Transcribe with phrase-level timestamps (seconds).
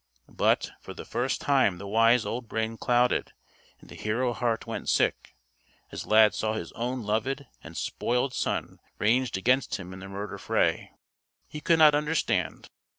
[0.33, 3.33] But, for the first time the wise old brain clouded,
[3.79, 5.35] and the hero heart went sick;
[5.91, 10.39] as Lad saw his own loved and spoiled son ranged against him in the murder
[10.39, 10.89] fray.
[11.47, 12.71] He could not understand.